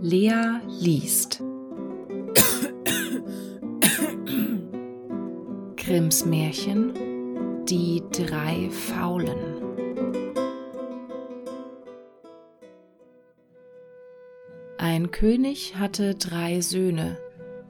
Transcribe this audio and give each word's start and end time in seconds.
Lea 0.00 0.60
liest 0.68 1.42
Grimms 5.76 6.24
Märchen 6.24 6.94
Die 7.64 8.04
drei 8.12 8.70
Faulen 8.70 9.58
Ein 14.78 15.10
König 15.10 15.74
hatte 15.76 16.14
drei 16.14 16.60
Söhne, 16.60 17.18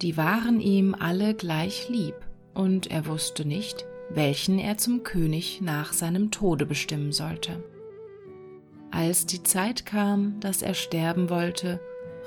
die 0.02 0.18
waren 0.18 0.60
ihm 0.60 0.94
alle 0.98 1.32
gleich 1.32 1.88
lieb, 1.88 2.14
und 2.52 2.90
er 2.90 3.06
wusste 3.06 3.46
nicht, 3.46 3.86
welchen 4.10 4.58
er 4.58 4.76
zum 4.76 5.02
König 5.02 5.62
nach 5.62 5.94
seinem 5.94 6.30
Tode 6.30 6.66
bestimmen 6.66 7.12
sollte. 7.12 7.64
Als 8.90 9.24
die 9.24 9.42
Zeit 9.42 9.86
kam, 9.86 10.40
dass 10.40 10.60
er 10.60 10.74
sterben 10.74 11.30
wollte, 11.30 11.80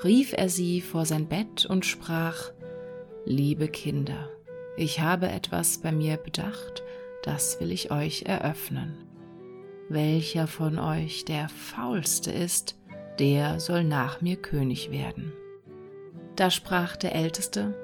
rief 0.04 0.34
er 0.34 0.50
sie 0.50 0.82
vor 0.82 1.06
sein 1.06 1.28
Bett 1.28 1.66
und 1.66 1.86
sprach, 1.86 2.52
Liebe 3.26 3.68
Kinder, 3.68 4.30
ich 4.78 5.00
habe 5.00 5.30
etwas 5.30 5.78
bei 5.80 5.92
mir 5.92 6.18
bedacht, 6.18 6.84
das 7.24 7.60
will 7.60 7.72
ich 7.72 7.92
euch 7.92 8.24
eröffnen. 8.24 8.98
Welcher 9.90 10.48
von 10.48 10.80
euch 10.80 11.26
der 11.26 11.50
faulste 11.50 12.32
ist, 12.32 12.78
der 13.20 13.60
soll 13.60 13.84
nach 13.84 14.22
mir 14.22 14.38
König 14.38 14.90
werden. 14.90 15.34
Da 16.36 16.50
sprach 16.50 16.96
der 16.96 17.14
Älteste, 17.14 17.76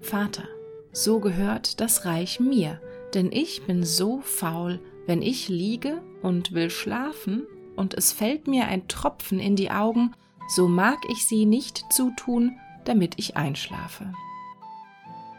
Vater, 0.00 0.44
so 0.92 1.20
gehört 1.20 1.80
das 1.80 2.04
Reich 2.04 2.40
mir, 2.40 2.80
denn 3.14 3.30
ich 3.32 3.62
bin 3.62 3.84
so 3.84 4.20
faul, 4.20 4.80
wenn 5.06 5.22
ich 5.22 5.48
liege 5.48 6.02
und 6.22 6.52
will 6.52 6.70
schlafen, 6.70 7.46
und 7.76 7.94
es 7.94 8.12
fällt 8.12 8.48
mir 8.48 8.66
ein 8.66 8.88
Tropfen 8.88 9.38
in 9.38 9.54
die 9.54 9.70
Augen, 9.70 10.14
so 10.48 10.68
mag 10.68 10.98
ich 11.08 11.26
sie 11.26 11.46
nicht 11.46 11.92
zutun, 11.92 12.58
damit 12.84 13.14
ich 13.18 13.36
einschlafe. 13.36 14.12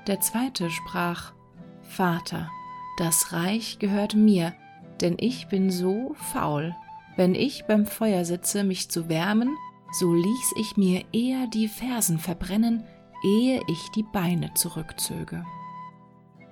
Der 0.07 0.19
zweite 0.19 0.69
sprach, 0.69 1.33
Vater, 1.81 2.49
das 2.97 3.31
Reich 3.33 3.79
gehört 3.79 4.15
mir, 4.15 4.53
denn 5.01 5.17
ich 5.19 5.47
bin 5.47 5.69
so 5.71 6.15
faul. 6.31 6.75
Wenn 7.15 7.35
ich 7.35 7.65
beim 7.65 7.85
Feuer 7.85 8.25
sitze, 8.25 8.63
mich 8.63 8.89
zu 8.89 9.09
wärmen, 9.09 9.55
so 9.91 10.13
ließ 10.13 10.53
ich 10.59 10.77
mir 10.77 11.05
eher 11.13 11.47
die 11.47 11.67
Fersen 11.67 12.19
verbrennen, 12.19 12.83
ehe 13.23 13.61
ich 13.67 13.89
die 13.95 14.03
Beine 14.03 14.53
zurückzöge. 14.53 15.45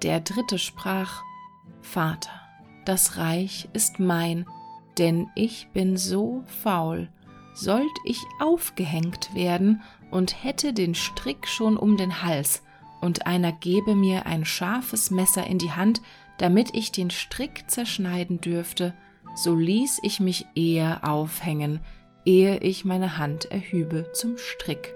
Der 0.03 0.19
dritte 0.19 0.57
sprach, 0.57 1.23
Vater, 1.81 2.31
das 2.85 3.17
Reich 3.17 3.69
ist 3.73 3.99
mein, 3.99 4.45
denn 4.97 5.27
ich 5.35 5.69
bin 5.73 5.97
so 5.97 6.43
faul, 6.45 7.09
sollt 7.55 7.91
ich 8.03 8.23
aufgehängt 8.39 9.33
werden 9.33 9.81
und 10.11 10.43
hätte 10.43 10.73
den 10.73 10.93
Strick 10.93 11.47
schon 11.47 11.77
um 11.77 11.97
den 11.97 12.21
Hals, 12.21 12.61
und 13.01 13.27
einer 13.27 13.51
gebe 13.51 13.95
mir 13.95 14.25
ein 14.25 14.45
scharfes 14.45 15.11
Messer 15.11 15.45
in 15.45 15.57
die 15.57 15.71
Hand, 15.71 16.01
damit 16.37 16.73
ich 16.73 16.91
den 16.91 17.09
Strick 17.09 17.65
zerschneiden 17.67 18.41
dürfte, 18.41 18.93
so 19.35 19.55
ließ 19.55 19.99
ich 20.03 20.19
mich 20.19 20.45
eher 20.55 21.07
aufhängen, 21.07 21.81
ehe 22.25 22.57
ich 22.59 22.85
meine 22.85 23.17
Hand 23.17 23.45
erhübe 23.51 24.11
zum 24.13 24.37
Strick. 24.37 24.93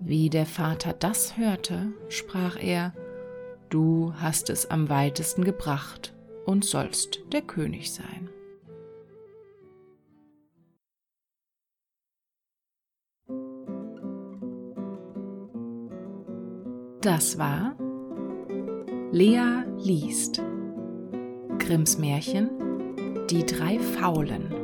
Wie 0.00 0.30
der 0.30 0.46
Vater 0.46 0.92
das 0.92 1.36
hörte, 1.36 1.92
sprach 2.08 2.56
er, 2.56 2.92
Du 3.70 4.12
hast 4.18 4.50
es 4.50 4.70
am 4.70 4.88
weitesten 4.88 5.44
gebracht 5.44 6.14
und 6.44 6.64
sollst 6.64 7.20
der 7.32 7.42
König 7.42 7.92
sein. 7.92 8.28
Das 17.04 17.36
war 17.36 17.76
Lea 19.12 19.62
liest. 19.76 20.40
Grimms 21.58 21.98
Märchen 21.98 22.48
Die 23.28 23.44
drei 23.44 23.78
Faulen 23.78 24.63